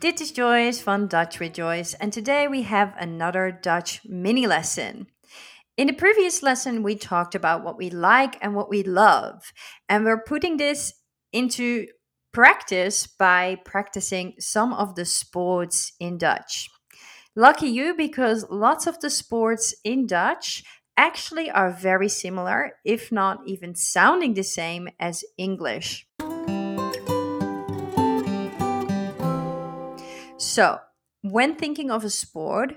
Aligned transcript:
dit 0.00 0.20
is 0.20 0.30
Joyce 0.30 0.80
van 0.80 1.08
Dutch 1.08 1.40
with 1.40 1.54
Joyce, 1.54 1.94
and 1.94 2.12
today 2.12 2.46
we 2.46 2.62
have 2.62 2.94
another 2.98 3.50
Dutch 3.50 4.00
mini 4.04 4.46
lesson. 4.46 5.08
In 5.76 5.88
the 5.88 5.92
previous 5.92 6.42
lesson, 6.42 6.84
we 6.84 6.94
talked 6.94 7.34
about 7.34 7.64
what 7.64 7.76
we 7.76 7.90
like 7.90 8.36
and 8.40 8.54
what 8.54 8.68
we 8.70 8.84
love, 8.84 9.52
and 9.88 10.04
we're 10.04 10.22
putting 10.22 10.56
this 10.56 10.94
into 11.32 11.86
practice 12.32 13.08
by 13.08 13.58
practicing 13.64 14.34
some 14.38 14.72
of 14.72 14.94
the 14.94 15.04
sports 15.04 15.92
in 15.98 16.16
Dutch. 16.16 16.68
Lucky 17.34 17.68
you, 17.68 17.94
because 17.94 18.46
lots 18.50 18.86
of 18.86 19.00
the 19.00 19.10
sports 19.10 19.74
in 19.82 20.06
Dutch 20.06 20.62
actually 20.96 21.50
are 21.50 21.70
very 21.70 22.08
similar, 22.08 22.72
if 22.84 23.10
not 23.10 23.40
even 23.46 23.74
sounding 23.74 24.34
the 24.34 24.44
same 24.44 24.88
as 25.00 25.24
English. 25.36 26.07
So, 30.38 30.78
when 31.22 31.56
thinking 31.56 31.90
of 31.90 32.04
a 32.04 32.10
sport, 32.10 32.74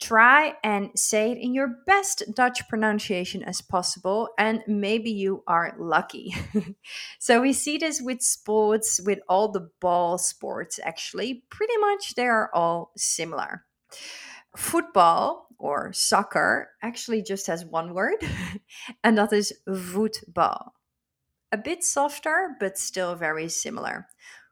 try 0.00 0.54
and 0.64 0.90
say 0.98 1.32
it 1.32 1.38
in 1.38 1.52
your 1.52 1.68
best 1.86 2.22
Dutch 2.34 2.66
pronunciation 2.70 3.42
as 3.42 3.60
possible, 3.60 4.30
and 4.38 4.62
maybe 4.66 5.10
you 5.10 5.44
are 5.46 5.76
lucky. 5.78 6.34
so, 7.18 7.42
we 7.42 7.52
see 7.52 7.76
this 7.76 8.00
with 8.00 8.22
sports, 8.22 8.98
with 9.04 9.18
all 9.28 9.52
the 9.52 9.68
ball 9.78 10.16
sports 10.16 10.80
actually. 10.82 11.44
Pretty 11.50 11.76
much 11.76 12.14
they 12.14 12.26
are 12.26 12.50
all 12.54 12.92
similar. 12.96 13.66
Football 14.56 15.48
or 15.58 15.92
soccer 15.92 16.70
actually 16.80 17.22
just 17.22 17.46
has 17.46 17.62
one 17.62 17.92
word, 17.92 18.24
and 19.04 19.18
that 19.18 19.34
is 19.34 19.52
voetbal. 19.66 20.72
A 21.52 21.58
bit 21.58 21.84
softer, 21.84 22.56
but 22.58 22.78
still 22.78 23.14
very 23.14 23.50
similar. 23.50 24.08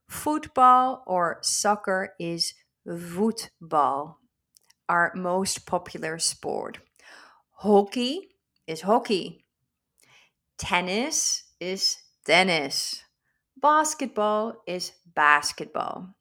Football 0.09 1.03
or 1.07 1.39
soccer 1.43 2.15
is 2.19 2.55
voetbal, 2.87 4.19
our 4.89 5.13
most 5.15 5.67
popular 5.67 6.19
sport. 6.19 6.79
Hockey 7.53 8.29
is 8.67 8.83
hockey. 8.83 9.45
Tennis 10.59 11.45
is 11.61 11.97
tennis. 12.27 13.03
Basketball 13.61 14.63
is 14.67 14.93
basketball. 15.15 16.15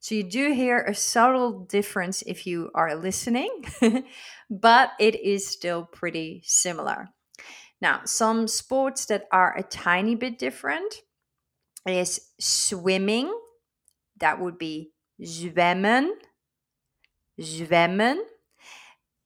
So 0.00 0.14
you 0.14 0.22
do 0.22 0.52
hear 0.52 0.80
a 0.80 0.94
subtle 0.94 1.66
difference 1.66 2.22
if 2.22 2.46
you 2.46 2.70
are 2.74 2.96
listening, 2.96 3.64
but 4.50 4.90
it 4.98 5.20
is 5.20 5.46
still 5.46 5.84
pretty 5.84 6.42
similar. 6.44 7.08
Now, 7.82 8.02
some 8.04 8.48
sports 8.48 9.06
that 9.06 9.24
are 9.30 9.56
a 9.56 9.62
tiny 9.62 10.14
bit 10.14 10.38
different 10.38 10.94
is 11.86 12.20
swimming. 12.38 13.32
That 14.18 14.40
would 14.40 14.58
be 14.58 14.92
zwemmen. 15.20 16.10
Zwemmen. 17.40 18.18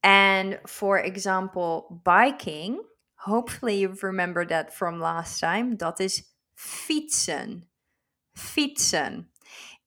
And 0.02 0.58
for 0.66 0.98
example, 0.98 2.00
biking, 2.04 2.80
hopefully 3.16 3.78
you 3.78 3.96
remember 4.02 4.44
that 4.46 4.74
from 4.74 5.00
last 5.00 5.40
time, 5.40 5.76
that 5.78 6.00
is 6.00 6.24
fietsen. 6.58 7.62
Fietsen. 8.36 9.26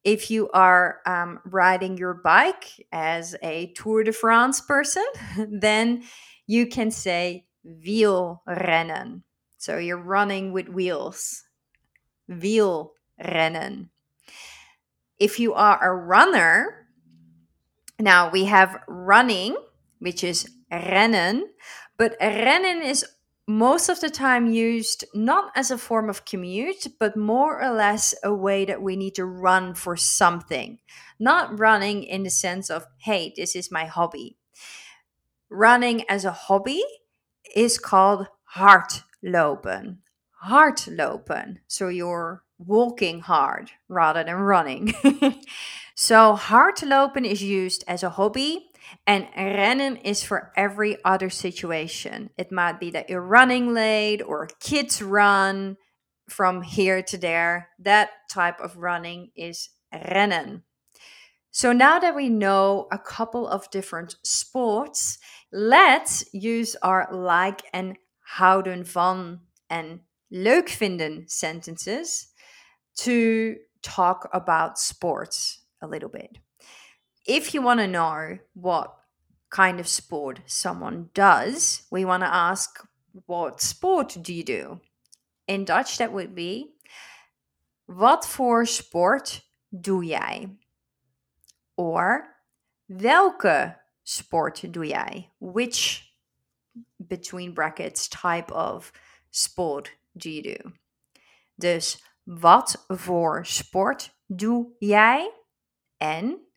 If 0.04 0.32
you 0.32 0.50
are 0.52 1.00
um, 1.06 1.40
riding 1.46 1.98
your 1.98 2.14
bike 2.14 2.66
as 2.92 3.36
a 3.44 3.74
Tour 3.76 4.04
de 4.04 4.14
France 4.14 4.62
person, 4.62 5.06
then 5.52 6.04
you 6.48 6.68
can 6.68 6.92
say 6.92 7.46
wielrennen. 7.66 9.22
So 9.58 9.78
you're 9.78 10.02
running 10.02 10.54
with 10.54 10.70
wheels 10.70 11.44
wielrennen. 12.30 13.90
If 15.20 15.40
you 15.40 15.54
are 15.54 15.80
a 15.82 15.96
runner, 15.96 16.88
now 18.00 18.30
we 18.30 18.46
have 18.46 18.80
running, 18.88 19.58
which 20.00 20.24
is 20.24 20.50
rennen, 20.72 21.44
but 21.98 22.20
rennen 22.20 22.84
is 22.84 23.06
most 23.48 23.88
of 23.88 24.02
the 24.02 24.10
time 24.10 24.52
used 24.52 25.06
not 25.14 25.52
as 25.56 25.72
a 25.72 25.78
form 25.78 26.10
of 26.10 26.26
commute, 26.26 26.86
but 27.00 27.16
more 27.16 27.62
or 27.64 27.72
less 27.72 28.14
a 28.24 28.34
way 28.34 28.66
that 28.66 28.82
we 28.82 28.98
need 28.98 29.16
to 29.16 29.26
run 29.26 29.74
for 29.74 29.96
something. 29.96 30.80
Not 31.18 31.58
running 31.58 32.04
in 32.04 32.24
the 32.24 32.30
sense 32.30 32.70
of, 32.70 32.86
hey, 32.98 33.34
this 33.36 33.56
is 33.56 33.72
my 33.72 33.86
hobby. 33.86 34.38
Running 35.50 36.04
as 36.10 36.26
a 36.26 36.32
hobby 36.32 36.84
is 37.56 37.80
called 37.80 38.28
hardlopen 38.56 40.00
hardlopen. 40.46 41.58
So 41.68 41.88
you're 41.88 42.44
walking 42.58 43.22
hard 43.22 43.72
rather 43.88 44.24
than 44.24 44.36
running. 44.36 44.94
so 45.96 46.36
hardlopen 46.36 47.26
is 47.26 47.44
used 47.44 47.84
as 47.88 48.04
a 48.04 48.12
hobby 48.12 48.70
and 49.06 49.28
rennen 49.36 50.00
is 50.04 50.24
for 50.24 50.52
every 50.56 50.98
other 51.04 51.30
situation. 51.30 52.30
It 52.38 52.52
might 52.52 52.80
be 52.80 52.92
that 52.92 53.10
you're 53.10 53.22
running 53.22 53.74
late 53.74 54.22
or 54.22 54.48
kids 54.60 55.02
run 55.02 55.78
from 56.30 56.62
here 56.62 57.02
to 57.04 57.18
there. 57.18 57.70
That 57.80 58.10
type 58.30 58.60
of 58.60 58.78
running 58.78 59.32
is 59.36 59.70
rennen. 59.94 60.64
So 61.52 61.74
now 61.74 62.00
that 62.00 62.16
we 62.16 62.30
know 62.30 62.88
a 62.92 63.00
couple 63.00 63.48
of 63.48 63.72
different 63.72 64.16
sports, 64.24 65.18
let's 65.52 66.24
use 66.34 66.76
our 66.84 67.08
like 67.12 67.64
and 67.74 67.98
houden 68.22 68.84
van 68.84 69.40
and 69.70 70.02
leuk 70.32 70.70
vinden 70.70 71.28
sentences 71.28 72.28
to 72.96 73.56
talk 73.82 74.30
about 74.34 74.80
sports 74.80 75.66
a 75.82 75.88
little 75.88 76.10
bit. 76.10 76.38
If 77.26 77.54
you 77.54 77.62
want 77.62 77.80
to 77.80 77.88
know 77.88 78.40
what 78.54 78.94
kind 79.50 79.80
of 79.80 79.88
sport 79.88 80.42
someone 80.46 81.10
does, 81.14 81.84
we 81.92 82.06
want 82.06 82.24
to 82.24 82.34
ask, 82.34 82.80
What 83.26 83.62
sport 83.62 84.18
do 84.22 84.34
you 84.34 84.44
do? 84.44 84.80
In 85.48 85.66
Dutch, 85.66 85.98
that 85.98 86.14
would 86.14 86.36
be, 86.36 86.76
Wat 87.88 88.26
voor 88.26 88.66
sport 88.66 89.42
doe 89.72 90.04
jij? 90.04 90.58
Or, 91.76 92.28
Welke 92.90 93.76
sport 94.04 94.72
doe 94.72 94.86
jij? 94.86 95.32
Which, 95.40 96.04
between 97.08 97.54
brackets, 97.54 98.08
type 98.08 98.52
of 98.52 98.92
sport 99.32 99.92
you 100.24 100.42
do? 100.42 100.72
Dus 101.56 102.04
wat 102.24 102.86
voor 102.88 103.46
sport 103.46 104.16
doe 104.26 104.76
jij? 104.80 105.32
En 105.98 106.48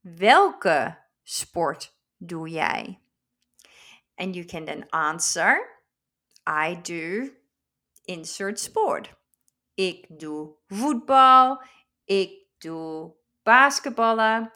welke 0.00 0.98
sport 1.22 1.96
doe 2.16 2.48
jij? 2.48 3.00
And 4.14 4.34
you 4.34 4.46
can 4.46 4.64
then 4.64 4.88
answer 4.88 5.76
I 6.46 6.74
do 6.82 7.30
insert 8.04 8.60
sport. 8.60 9.14
Ik 9.74 10.06
doe 10.08 10.54
voetbal. 10.68 11.62
Ik 12.04 12.30
doe 12.58 13.14
basketballen. 13.42 14.52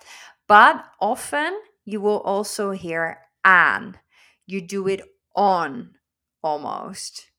But 0.46 0.84
often 0.98 1.60
you 1.82 2.00
will 2.00 2.22
also 2.22 2.70
hear 2.70 3.30
aan. 3.40 4.00
You 4.44 4.66
do 4.66 4.86
it 4.86 5.08
on 5.32 5.96
almost. 6.40 7.32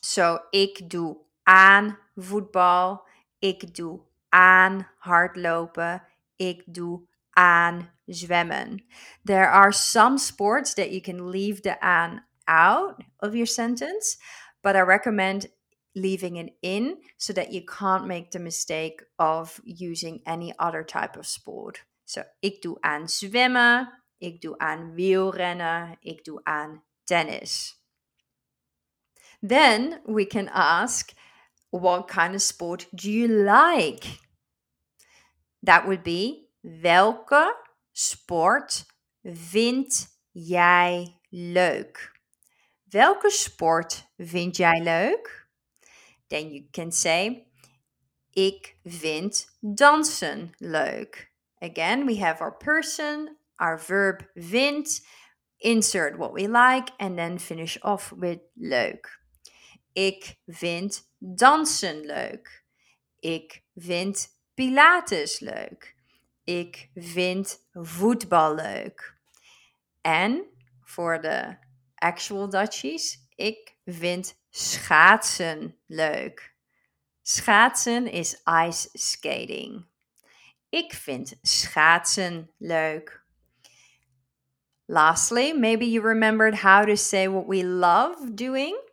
Zo, 0.00 0.38
ik 0.50 0.90
doe 0.90 1.16
aan 1.42 1.98
voetbal. 2.16 3.06
Ik 3.38 3.74
doe 3.74 4.00
aan 4.28 4.88
hardlopen. 4.98 6.02
Ik 6.36 6.62
doe 6.66 7.08
aan 7.30 7.90
zwemmen. 8.06 8.84
There 9.24 9.48
are 9.48 9.72
some 9.72 10.18
sports 10.18 10.74
that 10.74 10.90
you 10.90 11.00
can 11.00 11.28
leave 11.30 11.60
the 11.60 11.80
aan 11.80 12.24
out 12.44 13.02
of 13.18 13.32
your 13.32 13.46
sentence, 13.46 14.18
but 14.62 14.74
I 14.74 14.80
recommend 14.80 15.48
leaving 15.92 16.36
it 16.36 16.52
in 16.60 17.02
so 17.16 17.32
that 17.32 17.52
you 17.52 17.64
can't 17.64 18.06
make 18.06 18.30
the 18.30 18.38
mistake 18.38 19.02
of 19.16 19.60
using 19.64 20.20
any 20.24 20.52
other 20.58 20.84
type 20.84 21.18
of 21.18 21.26
sport. 21.26 21.84
So, 22.04 22.22
ik 22.40 22.62
doe 22.62 22.76
aan 22.80 23.08
zwemmen, 23.08 24.02
ik 24.18 24.40
doe 24.40 24.58
aan 24.58 24.94
wielrennen, 24.94 25.96
ik 26.00 26.24
doe 26.24 26.40
aan 26.44 26.82
tennis. 27.04 27.79
Then 29.42 30.00
we 30.06 30.24
can 30.26 30.50
ask, 30.52 31.12
what 31.70 32.08
kind 32.08 32.34
of 32.34 32.42
sport 32.42 32.86
do 32.94 33.10
you 33.10 33.28
like? 33.28 34.04
That 35.62 35.86
would 35.86 36.02
be, 36.02 36.48
welke 36.62 37.52
sport 37.92 38.84
vind 39.24 40.08
jij 40.32 41.16
leuk? 41.30 42.12
Welke 42.92 43.30
sport 43.30 44.04
vind 44.18 44.56
jij 44.56 44.80
leuk? 44.82 45.48
Then 46.28 46.50
you 46.50 46.64
can 46.72 46.92
say, 46.92 47.46
ik 48.32 48.76
vind 48.84 49.46
dansen 49.60 50.50
leuk. 50.58 51.30
Again, 51.60 52.06
we 52.06 52.16
have 52.16 52.40
our 52.40 52.52
person, 52.52 53.36
our 53.58 53.78
verb 53.78 54.24
vind, 54.34 55.00
insert 55.58 56.18
what 56.18 56.32
we 56.32 56.48
like, 56.48 56.90
and 56.98 57.16
then 57.16 57.38
finish 57.38 57.78
off 57.82 58.12
with 58.12 58.40
leuk. 58.56 59.19
Ik 59.92 60.36
vind 60.46 61.10
dansen 61.18 62.00
leuk. 62.00 62.64
Ik 63.18 63.62
vind 63.74 64.38
Pilates 64.54 65.40
leuk. 65.40 65.94
ik 66.44 66.90
vind 66.94 67.66
voetbal 67.72 68.54
leuk. 68.54 69.14
En 70.00 70.44
voor 70.80 71.20
de 71.20 71.56
actual 71.94 72.48
Dutchies, 72.48 73.26
ik 73.34 73.76
vind 73.84 74.40
schaatsen 74.50 75.78
leuk. 75.86 76.54
Schaatsen 77.22 78.06
is 78.06 78.42
ice 78.66 78.88
skating. 78.92 79.86
Ik 80.68 80.92
vind 80.92 81.34
schaatsen 81.42 82.50
leuk. 82.58 83.24
Lastly, 84.86 85.52
maybe 85.52 85.84
you 85.90 86.06
remembered 86.06 86.60
how 86.60 86.86
to 86.86 86.94
say 86.94 87.28
what 87.28 87.46
we 87.46 87.64
love 87.64 88.34
doing. 88.34 88.89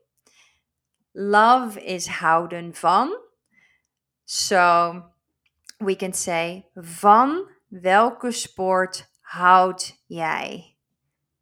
Love 1.20 1.80
is 1.84 2.08
houden 2.08 2.74
van. 2.74 3.18
So 4.26 5.04
we 5.78 5.96
can 5.96 6.14
say 6.14 6.66
van 6.76 7.50
welke 7.68 8.32
sport 8.32 9.10
houd 9.22 10.04
jij? 10.08 10.76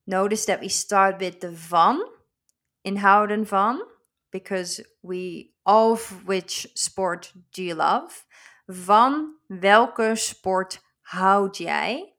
Notice 0.04 0.46
that 0.46 0.60
we 0.60 0.70
start 0.70 1.20
with 1.20 1.40
the 1.40 1.58
van 1.58 2.10
in 2.82 2.96
houden 2.96 3.46
van 3.46 3.84
because 4.30 4.86
we 5.02 5.54
of 5.64 6.24
which 6.26 6.68
sport 6.74 7.34
do 7.52 7.62
you 7.62 7.76
love? 7.76 8.24
Van 8.68 9.36
welke 9.48 10.16
sport 10.16 10.82
houd 11.02 11.58
jij? 11.58 12.15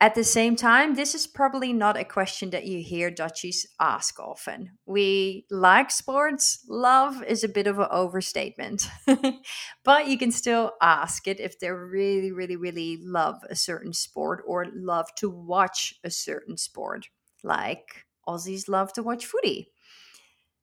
At 0.00 0.14
the 0.14 0.22
same 0.22 0.54
time, 0.54 0.94
this 0.94 1.12
is 1.12 1.26
probably 1.26 1.72
not 1.72 1.96
a 1.96 2.04
question 2.04 2.50
that 2.50 2.66
you 2.66 2.80
hear 2.84 3.10
Dutchies 3.10 3.66
ask 3.80 4.20
often. 4.20 4.78
We 4.86 5.44
like 5.50 5.90
sports, 5.90 6.64
love 6.68 7.24
is 7.24 7.42
a 7.42 7.48
bit 7.48 7.66
of 7.66 7.80
an 7.80 7.88
overstatement, 7.90 8.88
but 9.84 10.06
you 10.06 10.16
can 10.16 10.30
still 10.30 10.74
ask 10.80 11.26
it 11.26 11.40
if 11.40 11.58
they 11.58 11.70
really, 11.70 12.30
really, 12.30 12.54
really 12.54 12.98
love 13.02 13.42
a 13.50 13.56
certain 13.56 13.92
sport 13.92 14.44
or 14.46 14.66
love 14.72 15.12
to 15.16 15.28
watch 15.28 15.94
a 16.04 16.10
certain 16.10 16.56
sport. 16.56 17.08
Like 17.42 18.06
Aussies 18.28 18.68
love 18.68 18.92
to 18.92 19.02
watch 19.02 19.26
footy. 19.26 19.72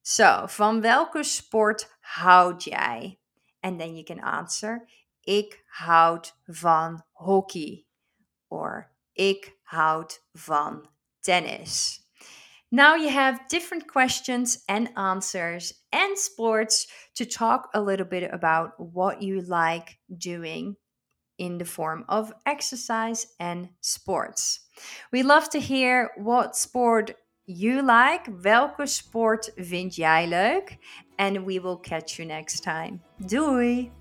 So, 0.01 0.45
van 0.47 0.81
welke 0.81 1.25
sport 1.25 1.87
houd 1.99 2.63
jij? 2.63 3.17
And 3.61 3.81
then 3.81 3.95
you 3.95 4.05
can 4.05 4.19
answer: 4.19 4.87
Ik 5.27 5.63
houd 5.67 6.31
van 6.47 7.03
hockey. 7.11 7.85
Or 8.49 8.94
ik 9.15 9.57
houd 9.63 10.21
van 10.33 10.89
tennis. 11.19 11.99
Now 12.71 12.95
you 12.95 13.09
have 13.09 13.47
different 13.47 13.87
questions 13.87 14.63
and 14.67 14.89
answers 14.95 15.73
and 15.91 16.17
sports 16.17 16.87
to 17.15 17.25
talk 17.25 17.69
a 17.73 17.79
little 17.81 18.05
bit 18.05 18.29
about 18.33 18.71
what 18.77 19.21
you 19.21 19.41
like 19.41 19.97
doing 20.17 20.75
in 21.37 21.57
the 21.57 21.65
form 21.65 22.05
of 22.09 22.33
exercise 22.45 23.27
and 23.39 23.69
sports. 23.81 24.59
We 25.11 25.23
love 25.23 25.49
to 25.49 25.59
hear 25.59 26.11
what 26.17 26.55
sport 26.55 27.15
you 27.45 27.81
like. 27.81 28.25
Welke 28.41 28.87
sport 28.87 29.49
vind 29.55 29.95
jij 29.95 30.27
leuk? 30.27 30.77
And 31.17 31.45
we 31.45 31.59
will 31.59 31.77
catch 31.77 32.17
you 32.17 32.27
next 32.27 32.63
time. 32.63 33.01
Doei! 33.25 33.91